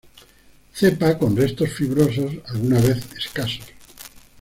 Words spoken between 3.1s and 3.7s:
escasos.